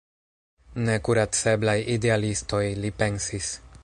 [0.87, 3.53] Nekuraceblaj idealistoj, li pensis.